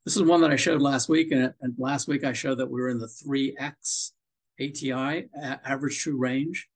This 0.04 0.18
is 0.18 0.24
one 0.24 0.42
that 0.42 0.52
I 0.52 0.58
showed 0.58 0.82
last 0.82 1.08
week, 1.08 1.32
and, 1.32 1.54
and 1.62 1.74
last 1.78 2.10
week 2.10 2.26
I 2.26 2.34
showed 2.34 2.58
that 2.58 2.70
we 2.70 2.82
were 2.82 2.90
in 2.90 3.00
the 3.00 3.08
3x 3.08 4.12
ATI, 4.60 5.30
average 5.64 5.98
true 5.98 6.18
range. 6.18 6.68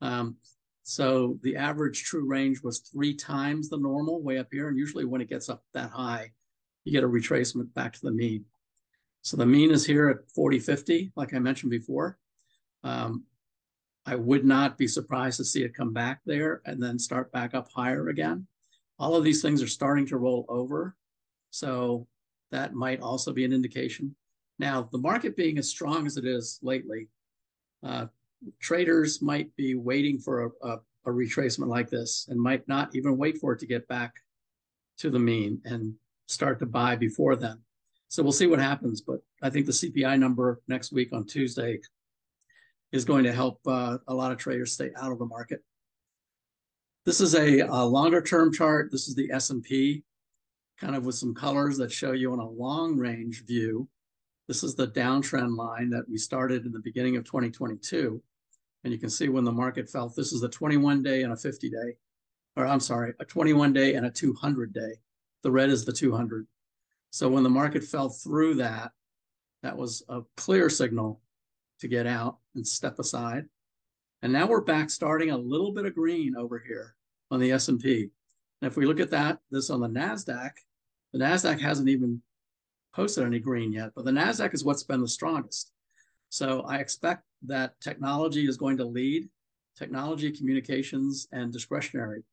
Um, 0.00 0.34
so 0.82 1.38
the 1.44 1.54
average 1.54 2.02
true 2.02 2.26
range 2.26 2.60
was 2.60 2.80
three 2.80 3.14
times 3.14 3.68
the 3.68 3.78
normal 3.78 4.20
way 4.20 4.38
up 4.38 4.48
here. 4.50 4.66
And 4.66 4.76
usually 4.76 5.04
when 5.04 5.20
it 5.20 5.30
gets 5.30 5.48
up 5.48 5.62
that 5.74 5.90
high, 5.90 6.32
you 6.84 6.92
get 6.92 7.04
a 7.04 7.08
retracement 7.08 7.72
back 7.74 7.92
to 7.94 8.00
the 8.02 8.10
mean. 8.10 8.44
So 9.22 9.36
the 9.36 9.46
mean 9.46 9.70
is 9.70 9.84
here 9.84 10.08
at 10.08 10.30
4050, 10.34 11.12
like 11.16 11.34
I 11.34 11.38
mentioned 11.38 11.70
before. 11.70 12.18
Um, 12.84 13.24
I 14.06 14.14
would 14.14 14.44
not 14.44 14.78
be 14.78 14.88
surprised 14.88 15.36
to 15.36 15.44
see 15.44 15.64
it 15.64 15.74
come 15.74 15.92
back 15.92 16.20
there 16.24 16.62
and 16.64 16.82
then 16.82 16.98
start 16.98 17.30
back 17.30 17.54
up 17.54 17.68
higher 17.70 18.08
again. 18.08 18.46
All 18.98 19.14
of 19.16 19.24
these 19.24 19.42
things 19.42 19.62
are 19.62 19.68
starting 19.68 20.06
to 20.06 20.16
roll 20.16 20.46
over. 20.48 20.96
So 21.50 22.06
that 22.50 22.74
might 22.74 23.00
also 23.00 23.32
be 23.32 23.44
an 23.44 23.52
indication. 23.52 24.14
Now, 24.58 24.88
the 24.90 24.98
market 24.98 25.36
being 25.36 25.58
as 25.58 25.68
strong 25.68 26.06
as 26.06 26.16
it 26.16 26.24
is 26.24 26.58
lately, 26.62 27.08
uh, 27.82 28.06
traders 28.60 29.20
might 29.20 29.54
be 29.56 29.74
waiting 29.74 30.18
for 30.18 30.44
a, 30.44 30.68
a, 30.68 30.78
a, 31.06 31.10
retracement 31.10 31.68
like 31.68 31.90
this 31.90 32.26
and 32.28 32.40
might 32.40 32.66
not 32.66 32.94
even 32.94 33.16
wait 33.16 33.38
for 33.38 33.52
it 33.52 33.58
to 33.60 33.66
get 33.66 33.86
back 33.88 34.14
to 34.98 35.10
the 35.10 35.18
mean 35.18 35.60
and 35.64 35.94
start 36.28 36.58
to 36.60 36.66
buy 36.66 36.94
before 36.94 37.34
then. 37.34 37.58
So 38.08 38.22
we'll 38.22 38.32
see 38.32 38.46
what 38.46 38.60
happens. 38.60 39.00
But 39.00 39.20
I 39.42 39.50
think 39.50 39.66
the 39.66 39.72
CPI 39.72 40.18
number 40.18 40.60
next 40.68 40.92
week 40.92 41.12
on 41.12 41.26
Tuesday 41.26 41.80
is 42.92 43.04
going 43.04 43.24
to 43.24 43.32
help 43.32 43.60
uh, 43.66 43.98
a 44.06 44.14
lot 44.14 44.32
of 44.32 44.38
traders 44.38 44.72
stay 44.72 44.90
out 44.96 45.12
of 45.12 45.18
the 45.18 45.26
market. 45.26 45.62
This 47.04 47.20
is 47.20 47.34
a, 47.34 47.60
a 47.60 47.84
longer 47.84 48.22
term 48.22 48.52
chart. 48.52 48.90
This 48.92 49.08
is 49.08 49.14
the 49.14 49.30
S&P 49.32 50.04
kind 50.80 50.94
of 50.94 51.04
with 51.04 51.16
some 51.16 51.34
colors 51.34 51.76
that 51.76 51.90
show 51.90 52.12
you 52.12 52.32
on 52.32 52.38
a 52.38 52.48
long 52.48 52.96
range 52.96 53.44
view. 53.46 53.88
This 54.46 54.62
is 54.62 54.74
the 54.74 54.88
downtrend 54.88 55.56
line 55.56 55.90
that 55.90 56.08
we 56.08 56.16
started 56.16 56.64
in 56.64 56.72
the 56.72 56.78
beginning 56.78 57.16
of 57.16 57.24
2022. 57.24 58.22
And 58.84 58.92
you 58.92 58.98
can 58.98 59.10
see 59.10 59.28
when 59.28 59.44
the 59.44 59.52
market 59.52 59.90
fell, 59.90 60.08
this 60.16 60.32
is 60.32 60.42
a 60.42 60.48
21 60.48 61.02
day 61.02 61.24
and 61.24 61.32
a 61.32 61.36
50 61.36 61.68
day, 61.68 61.96
or 62.56 62.66
I'm 62.66 62.80
sorry, 62.80 63.12
a 63.18 63.24
21 63.24 63.72
day 63.72 63.94
and 63.94 64.06
a 64.06 64.10
200 64.10 64.72
day. 64.72 64.92
The 65.42 65.50
red 65.50 65.70
is 65.70 65.84
the 65.84 65.92
200. 65.92 66.46
So 67.10 67.28
when 67.28 67.42
the 67.42 67.50
market 67.50 67.84
fell 67.84 68.08
through 68.08 68.54
that, 68.56 68.92
that 69.62 69.76
was 69.76 70.02
a 70.08 70.22
clear 70.36 70.68
signal 70.68 71.20
to 71.80 71.88
get 71.88 72.06
out 72.06 72.38
and 72.54 72.66
step 72.66 72.98
aside. 72.98 73.46
And 74.22 74.32
now 74.32 74.46
we're 74.46 74.60
back 74.60 74.90
starting 74.90 75.30
a 75.30 75.38
little 75.38 75.72
bit 75.72 75.86
of 75.86 75.94
green 75.94 76.36
over 76.36 76.58
here 76.58 76.94
on 77.30 77.40
the 77.40 77.52
S&P. 77.52 78.10
And 78.60 78.70
if 78.70 78.76
we 78.76 78.86
look 78.86 79.00
at 79.00 79.10
that, 79.10 79.38
this 79.50 79.70
on 79.70 79.80
the 79.80 79.88
NASDAQ, 79.88 80.50
the 81.12 81.18
NASDAQ 81.18 81.60
hasn't 81.60 81.88
even 81.88 82.20
posted 82.92 83.24
any 83.24 83.38
green 83.38 83.72
yet, 83.72 83.92
but 83.94 84.04
the 84.04 84.10
NASDAQ 84.10 84.54
is 84.54 84.64
what's 84.64 84.82
been 84.82 85.00
the 85.00 85.08
strongest. 85.08 85.72
So 86.30 86.62
I 86.62 86.78
expect 86.78 87.24
that 87.46 87.80
technology 87.80 88.48
is 88.48 88.56
going 88.56 88.76
to 88.78 88.84
lead. 88.84 89.28
Technology, 89.76 90.32
communications, 90.32 91.28
and 91.30 91.52
discretionary 91.52 92.24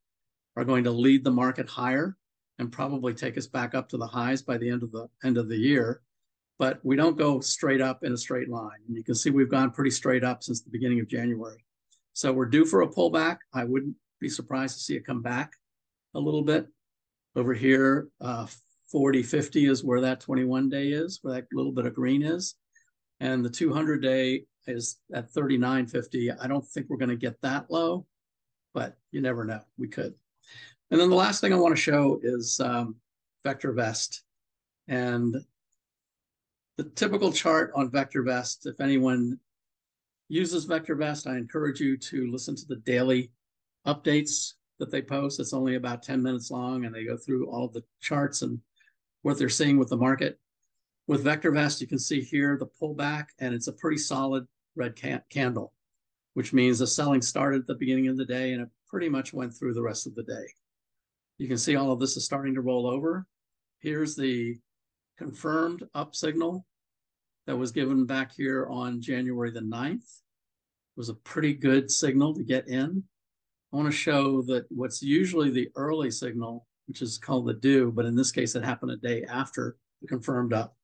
are 0.58 0.66
going 0.66 0.84
to 0.86 0.92
lead 0.92 1.24
the 1.24 1.32
market 1.32 1.70
higher 1.70 2.18
and 2.60 2.72
probably 2.72 3.14
take 3.14 3.38
us 3.38 3.48
back 3.48 3.76
up 3.76 3.90
to 3.90 3.98
the 3.98 4.08
highs 4.08 4.42
by 4.42 4.58
the 4.58 4.70
end 4.70 4.84
of 4.84 4.92
the 4.92 5.08
end 5.24 5.38
of 5.38 5.50
the 5.50 5.58
year. 5.58 6.02
But 6.58 6.80
we 6.84 6.96
don't 6.96 7.18
go 7.18 7.42
straight 7.42 7.82
up 7.82 8.04
in 8.04 8.14
a 8.14 8.18
straight 8.18 8.50
line. 8.50 8.80
And 8.88 8.96
you 8.96 9.04
can 9.04 9.16
see 9.16 9.30
we've 9.30 9.50
gone 9.50 9.72
pretty 9.72 9.92
straight 9.92 10.24
up 10.24 10.42
since 10.42 10.62
the 10.62 10.70
beginning 10.70 11.02
of 11.02 11.08
January. 11.08 11.66
So 12.14 12.32
we're 12.32 12.46
due 12.46 12.66
for 12.66 12.82
a 12.82 12.88
pullback. 12.88 13.38
I 13.54 13.66
wouldn't 13.66 13.96
be 14.22 14.30
surprised 14.30 14.78
to 14.78 14.84
see 14.84 14.96
it 14.96 15.06
come 15.06 15.22
back 15.22 15.52
a 16.14 16.20
little 16.20 16.44
bit. 16.44 16.68
Over 17.36 17.54
here, 17.54 18.08
uh, 18.22 18.48
40, 18.90 19.24
50 19.24 19.66
is 19.66 19.84
where 19.84 20.00
that 20.02 20.22
21 20.22 20.70
day 20.70 20.90
is, 20.90 21.20
where 21.22 21.34
that 21.34 21.48
little 21.52 21.74
bit 21.74 21.86
of 21.86 21.94
green 21.94 22.24
is. 22.24 22.56
And 23.20 23.44
the 23.44 23.50
200 23.50 24.02
day 24.02 24.46
is 24.68 24.98
at 25.14 25.32
39.50. 25.34 26.38
I 26.40 26.48
don't 26.48 26.66
think 26.66 26.88
we're 26.90 26.98
going 26.98 27.10
to 27.10 27.18
get 27.18 27.42
that 27.42 27.70
low, 27.70 28.06
but 28.74 28.96
you 29.12 29.22
never 29.22 29.44
know. 29.44 29.62
We 29.78 29.90
could. 29.90 30.14
And 30.92 31.00
then 31.00 31.10
the 31.10 31.16
last 31.16 31.42
thing 31.42 31.54
I 31.54 31.58
want 31.58 31.76
to 31.76 31.82
show 31.82 32.20
is 32.22 32.60
um, 32.60 32.96
VectorVest. 33.46 34.22
And 34.88 35.36
the 36.78 36.84
typical 36.84 37.32
chart 37.32 37.72
on 37.76 37.90
VectorVest, 37.90 38.68
if 38.68 38.80
anyone 38.80 39.40
uses 40.28 40.68
VectorVest, 40.68 41.28
I 41.28 41.38
encourage 41.38 41.80
you 41.80 41.98
to 41.98 42.32
listen 42.32 42.56
to 42.56 42.66
the 42.68 42.78
daily 42.78 43.32
updates 43.88 44.54
that 44.80 44.92
they 44.92 45.02
post. 45.02 45.40
It's 45.40 45.54
only 45.54 45.76
about 45.76 46.04
10 46.04 46.22
minutes 46.22 46.52
long 46.52 46.86
and 46.86 46.94
they 46.94 47.06
go 47.06 47.18
through 47.18 47.50
all 47.50 47.68
the 47.68 47.84
charts 48.02 48.42
and 48.42 48.60
what 49.22 49.38
they're 49.38 49.50
seeing 49.50 49.78
with 49.78 49.90
the 49.90 49.98
market. 49.98 50.40
With 51.08 51.24
VectorVest, 51.24 51.82
you 51.82 51.88
can 51.88 52.00
see 52.00 52.22
here 52.22 52.58
the 52.58 52.68
pullback 52.82 53.28
and 53.40 53.54
it's 53.54 53.68
a 53.68 53.74
pretty 53.74 53.98
solid 53.98 54.46
red 54.76 54.96
can 54.96 55.22
candle, 55.30 55.74
which 56.34 56.52
means 56.52 56.80
the 56.80 56.88
selling 56.88 57.22
started 57.22 57.62
at 57.62 57.68
the 57.68 57.76
beginning 57.76 58.08
of 58.08 58.18
the 58.18 58.26
day 58.26 58.54
and 58.54 58.64
it 58.64 58.70
pretty 58.88 59.08
much 59.08 59.34
went 59.34 59.54
through 59.54 59.74
the 59.74 59.82
rest 59.82 60.08
of 60.08 60.16
the 60.16 60.24
day. 60.24 60.46
You 61.38 61.48
can 61.48 61.58
see 61.58 61.76
all 61.76 61.92
of 61.92 62.00
this 62.00 62.16
is 62.16 62.26
starting 62.26 62.56
to 62.56 62.62
roll 62.62 62.88
over. 62.88 63.26
Here's 63.80 64.16
the 64.16 64.58
confirmed 65.18 65.84
up 65.94 66.16
signal 66.16 66.66
that 67.46 67.58
was 67.58 67.72
given 67.72 68.06
back 68.06 68.32
here 68.36 68.68
on 68.70 69.02
January 69.02 69.52
the 69.52 69.60
9th. 69.60 69.96
It 69.96 70.98
was 70.98 71.10
a 71.10 71.16
pretty 71.16 71.54
good 71.54 71.92
signal 71.92 72.34
to 72.36 72.44
get 72.44 72.68
in. 72.68 73.04
I 73.74 73.76
want 73.76 73.92
to 73.92 73.98
show 73.98 74.42
that 74.44 74.66
what's 74.70 75.02
usually 75.02 75.50
the 75.50 75.70
early 75.76 76.10
signal, 76.10 76.66
which 76.88 77.02
is 77.02 77.18
called 77.18 77.48
the 77.48 77.54
DEW, 77.54 77.92
but 77.92 78.06
in 78.06 78.16
this 78.16 78.32
case, 78.32 78.56
it 78.56 78.64
happened 78.64 78.92
a 78.92 78.98
day 78.98 79.24
after 79.26 79.76
the 80.02 80.08
confirmed 80.08 80.54
up. 80.54 80.76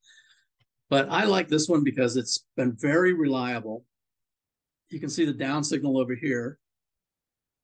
But 0.90 1.08
I 1.10 1.24
like 1.24 1.48
this 1.48 1.70
one 1.70 1.86
because 1.86 2.18
it's 2.18 2.46
been 2.58 2.74
very 2.74 3.14
reliable. 3.14 3.86
You 4.90 5.00
can 5.00 5.10
see 5.10 5.24
the 5.24 5.32
down 5.32 5.64
signal 5.64 5.98
over 5.98 6.14
here. 6.14 6.60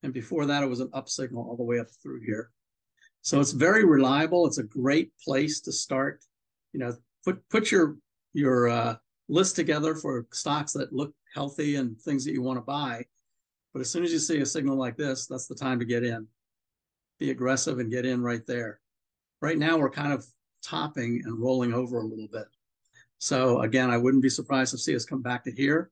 And 0.02 0.14
before 0.14 0.46
that, 0.46 0.62
it 0.62 0.68
was 0.68 0.80
an 0.80 0.88
up 0.94 1.10
signal 1.10 1.46
all 1.46 1.56
the 1.56 1.62
way 1.62 1.78
up 1.78 1.88
through 2.02 2.22
here. 2.24 2.50
So 3.22 3.40
it's 3.40 3.52
very 3.52 3.84
reliable. 3.84 4.46
It's 4.46 4.58
a 4.58 4.64
great 4.64 5.12
place 5.24 5.60
to 5.62 5.72
start. 5.72 6.24
You 6.72 6.80
know, 6.80 6.96
put 7.24 7.46
put 7.48 7.70
your 7.70 7.96
your 8.32 8.68
uh, 8.68 8.96
list 9.28 9.56
together 9.56 9.94
for 9.94 10.26
stocks 10.32 10.72
that 10.72 10.92
look 10.92 11.12
healthy 11.34 11.76
and 11.76 11.98
things 11.98 12.24
that 12.24 12.32
you 12.32 12.42
want 12.42 12.58
to 12.58 12.62
buy. 12.62 13.04
But 13.72 13.80
as 13.80 13.90
soon 13.90 14.04
as 14.04 14.12
you 14.12 14.18
see 14.18 14.40
a 14.40 14.46
signal 14.46 14.76
like 14.76 14.96
this, 14.96 15.26
that's 15.26 15.46
the 15.46 15.54
time 15.54 15.78
to 15.78 15.84
get 15.84 16.04
in. 16.04 16.26
Be 17.18 17.30
aggressive 17.30 17.78
and 17.78 17.90
get 17.90 18.06
in 18.06 18.22
right 18.22 18.46
there. 18.46 18.80
Right 19.40 19.58
now, 19.58 19.76
we're 19.76 19.90
kind 19.90 20.12
of 20.12 20.26
topping 20.64 21.22
and 21.24 21.38
rolling 21.38 21.72
over 21.72 21.98
a 21.98 22.04
little 22.06 22.28
bit. 22.28 22.46
So 23.18 23.60
again, 23.62 23.90
I 23.90 23.96
wouldn't 23.96 24.22
be 24.22 24.30
surprised 24.30 24.70
to 24.72 24.78
see 24.78 24.94
us 24.94 25.04
come 25.04 25.22
back 25.22 25.44
to 25.44 25.50
here. 25.50 25.90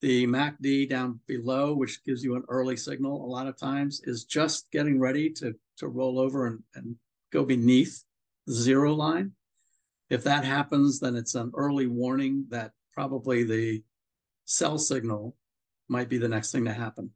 The 0.00 0.26
MACD 0.26 0.88
down 0.88 1.20
below, 1.26 1.74
which 1.74 2.02
gives 2.04 2.24
you 2.24 2.34
an 2.34 2.44
early 2.48 2.76
signal 2.76 3.24
a 3.24 3.28
lot 3.28 3.46
of 3.46 3.58
times, 3.58 4.00
is 4.04 4.24
just 4.24 4.70
getting 4.70 4.98
ready 4.98 5.30
to, 5.30 5.54
to 5.78 5.88
roll 5.88 6.18
over 6.18 6.46
and, 6.46 6.62
and 6.74 6.96
go 7.32 7.44
beneath 7.44 8.02
the 8.46 8.54
zero 8.54 8.94
line. 8.94 9.32
If 10.08 10.24
that 10.24 10.44
happens, 10.44 11.00
then 11.00 11.16
it's 11.16 11.34
an 11.34 11.52
early 11.54 11.86
warning 11.86 12.46
that 12.48 12.72
probably 12.92 13.44
the 13.44 13.82
sell 14.46 14.78
signal 14.78 15.36
might 15.88 16.08
be 16.08 16.18
the 16.18 16.28
next 16.28 16.50
thing 16.50 16.64
to 16.64 16.72
happen. 16.72 17.10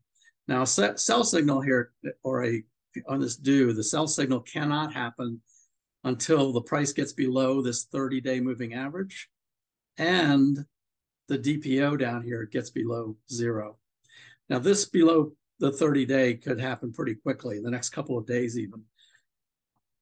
Now, 0.47 0.65
sell 0.65 1.25
signal 1.25 1.63
here, 1.63 1.93
or 2.23 2.45
a 2.45 2.63
on 3.09 3.19
this 3.19 3.37
DEW, 3.37 3.73
the 3.73 3.83
sell 3.83 4.07
signal 4.07 4.41
cannot 4.41 4.93
happen 4.93 5.41
until 6.05 6.53
the 6.53 6.61
price 6.61 6.93
gets 6.93 7.13
below 7.13 7.61
this 7.61 7.87
30-day 7.87 8.41
moving 8.41 8.75
average 8.75 9.29
and 9.97 10.65
the 11.29 11.39
DPO 11.39 11.99
down 11.99 12.23
here 12.23 12.45
gets 12.45 12.71
below 12.71 13.17
zero. 13.31 13.79
Now 14.49 14.59
this 14.59 14.85
below 14.85 15.33
the 15.59 15.73
30 15.73 16.05
day 16.05 16.35
could 16.35 16.61
happen 16.61 16.93
pretty 16.93 17.15
quickly, 17.15 17.61
the 17.61 17.71
next 17.71 17.91
couple 17.91 18.19
of 18.19 18.27
days 18.27 18.59
even. 18.59 18.83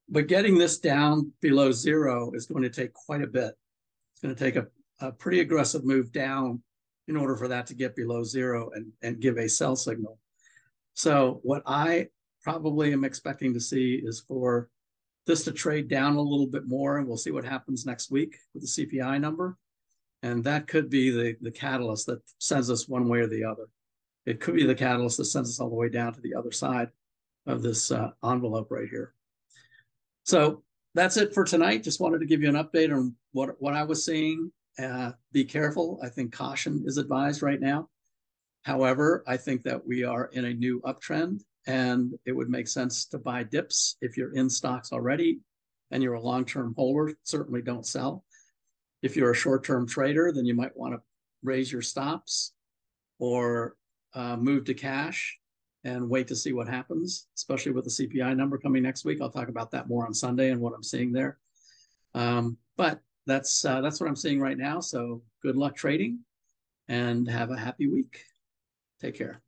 But 0.09 0.27
getting 0.27 0.59
this 0.59 0.79
down 0.79 1.33
below 1.41 1.73
zero 1.73 2.33
is 2.35 2.47
going 2.47 2.63
to 2.63 2.71
take 2.71 2.93
quite 2.93 3.23
a 3.23 3.27
bit. 3.27 3.55
It's 4.13 4.21
going 4.23 4.35
to 4.35 4.45
take 4.45 4.57
a, 4.57 4.67
a 5.01 5.13
pretty 5.13 5.41
aggressive 5.41 5.85
move 5.85 6.13
down 6.13 6.63
in 7.09 7.17
order 7.17 7.37
for 7.37 7.49
that 7.49 7.67
to 7.67 7.75
get 7.75 7.97
below 7.97 8.23
zero 8.25 8.71
and, 8.75 8.93
and 9.03 9.21
give 9.21 9.39
a 9.39 9.49
sell 9.49 9.77
signal. 9.77 10.19
So 10.95 11.41
what 11.43 11.63
I 11.67 12.09
probably 12.43 12.93
am 12.93 13.05
expecting 13.05 13.55
to 13.55 13.61
see 13.61 14.03
is 14.05 14.21
for 14.21 14.69
this 15.27 15.45
to 15.45 15.53
trade 15.53 15.89
down 15.89 16.17
a 16.17 16.21
little 16.21 16.47
bit 16.47 16.67
more, 16.67 16.99
and 16.99 17.07
we'll 17.07 17.17
see 17.17 17.31
what 17.31 17.45
happens 17.45 17.87
next 17.87 18.11
week 18.11 18.37
with 18.55 18.63
the 18.63 18.87
CPI 18.87 19.21
number. 19.21 19.57
And 20.23 20.45
that 20.45 20.69
could 20.69 20.89
be 20.89 21.11
the, 21.11 21.37
the 21.41 21.51
catalyst 21.51 22.07
that 22.07 22.21
sends 22.39 22.71
us 22.71 22.89
one 22.89 23.09
way 23.09 23.21
or 23.21 23.27
the 23.27 23.45
other. 23.45 23.67
It 24.25 24.41
could 24.41 24.55
be 24.55 24.65
the 24.65 24.75
catalyst 24.75 25.17
that 25.19 25.25
sends 25.25 25.51
us 25.51 25.61
all 25.61 25.69
the 25.69 25.75
way 25.75 25.89
down 25.89 26.15
to 26.15 26.21
the 26.21 26.35
other 26.35 26.53
side 26.53 26.89
of 27.47 27.63
this 27.63 27.91
uh, 27.91 28.11
envelope 28.25 28.71
right 28.71 28.89
here. 28.89 29.15
So 30.25 30.63
that's 30.95 31.17
it 31.17 31.35
for 31.35 31.43
tonight. 31.43 31.83
Just 31.83 32.01
wanted 32.01 32.21
to 32.21 32.27
give 32.27 32.43
you 32.43 32.49
an 32.49 32.55
update 32.55 32.95
on 32.95 33.17
what, 33.33 33.61
what 33.61 33.75
I 33.75 33.83
was 33.83 34.05
seeing. 34.05 34.53
Uh, 34.79 35.13
be 35.33 35.45
careful. 35.45 35.99
I 36.03 36.09
think 36.09 36.33
caution 36.33 36.85
is 36.87 36.99
advised 36.99 37.43
right 37.43 37.61
now. 37.61 37.89
However, 38.63 39.25
I 39.27 39.37
think 39.37 39.63
that 39.65 39.85
we 39.85 40.05
are 40.05 40.27
in 40.27 40.45
a 40.45 40.55
new 40.55 40.81
uptrend 40.83 41.41
and 41.67 42.13
it 42.25 42.33
would 42.33 42.49
make 42.49 42.69
sense 42.69 43.07
to 43.07 43.19
buy 43.19 43.43
dips 43.43 43.97
if 44.01 44.17
you're 44.17 44.35
in 44.35 44.49
stocks 44.49 44.93
already 44.93 45.41
and 45.91 46.03
you're 46.03 46.15
a 46.15 46.21
long-term 46.21 46.75
holder. 46.77 47.13
Certainly 47.25 47.63
don't 47.63 47.87
sell. 47.87 48.25
If 49.03 49.17
you're 49.17 49.33
a 49.33 49.37
short-term 49.37 49.87
trader, 49.87 50.33
then 50.33 50.45
you 50.47 50.55
might 50.55 50.77
want 50.77 50.95
to 50.95 51.01
raise 51.43 51.73
your 51.73 51.83
stops 51.83 52.53
or 53.19 53.77
uh, 54.15 54.37
move 54.37 54.65
to 54.67 54.75
cash 54.75 55.39
and 55.85 56.09
wait 56.09 56.29
to 56.29 56.37
see 56.37 56.53
what 56.53 56.69
happens, 56.69 57.27
especially 57.37 57.73
with 57.73 57.85
the 57.85 57.91
CPI 57.91 58.37
number 58.37 58.59
coming 58.59 58.83
next 58.83 59.05
week. 59.05 59.21
I'll 59.21 59.31
talk 59.31 59.49
about 59.49 59.71
that 59.73 59.89
more 59.89 60.07
on 60.07 60.15
Sunday 60.15 60.51
and 60.51 60.61
what 60.61 60.75
I'm 60.75 60.83
seeing 60.83 61.13
there. 61.13 61.39
Um, 62.15 62.57
but 62.77 63.01
that's 63.27 63.65
uh, 63.65 63.81
that's 63.81 64.01
what 64.01 64.09
I'm 64.09 64.17
seeing 64.17 64.41
right 64.41 64.59
now. 64.59 64.81
So 64.81 65.23
good 65.43 65.57
luck 65.57 65.77
trading 65.77 66.21
and 66.89 67.29
have 67.29 67.51
a 67.51 67.59
happy 67.59 67.87
week. 67.87 68.25
Take 69.01 69.17
care. 69.17 69.43